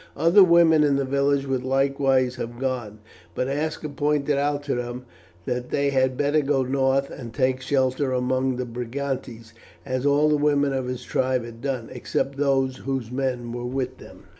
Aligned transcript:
Other 0.17 0.43
women 0.43 0.83
in 0.83 0.95
the 0.95 1.05
village 1.05 1.45
would 1.45 1.63
likewise 1.63 2.33
have 2.37 2.57
gone, 2.57 3.01
but 3.35 3.47
Aska 3.47 3.87
pointed 3.87 4.35
out 4.35 4.63
to 4.63 4.73
them 4.73 5.05
that 5.45 5.69
they 5.69 5.91
had 5.91 6.17
better 6.17 6.41
go 6.41 6.63
north 6.63 7.11
and 7.11 7.31
take 7.31 7.61
shelter 7.61 8.11
among 8.11 8.55
the 8.55 8.65
Brigantes, 8.65 9.53
as 9.85 10.03
all 10.03 10.29
the 10.29 10.37
women 10.37 10.73
of 10.73 10.87
his 10.87 11.03
tribe 11.03 11.45
had 11.45 11.61
done, 11.61 11.89
except 11.91 12.37
those 12.39 12.77
whose 12.77 13.11
men 13.11 13.51
were 13.51 13.63
with 13.63 13.99
them. 13.99 14.23